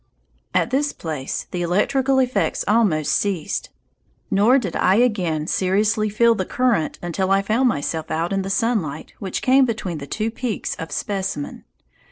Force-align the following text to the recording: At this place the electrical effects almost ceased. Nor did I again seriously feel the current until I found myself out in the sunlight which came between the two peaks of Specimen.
At 0.55 0.71
this 0.71 0.93
place 0.93 1.45
the 1.51 1.61
electrical 1.61 2.17
effects 2.17 2.65
almost 2.67 3.11
ceased. 3.13 3.69
Nor 4.31 4.57
did 4.57 4.75
I 4.75 4.95
again 4.95 5.45
seriously 5.45 6.09
feel 6.09 6.33
the 6.33 6.43
current 6.43 6.97
until 7.03 7.29
I 7.29 7.43
found 7.43 7.69
myself 7.69 8.09
out 8.09 8.33
in 8.33 8.41
the 8.41 8.49
sunlight 8.49 9.13
which 9.19 9.43
came 9.43 9.63
between 9.63 9.99
the 9.99 10.07
two 10.07 10.31
peaks 10.31 10.73
of 10.77 10.91
Specimen. 10.91 11.65